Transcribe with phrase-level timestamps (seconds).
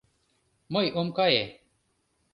[0.73, 1.45] Мый ом кае.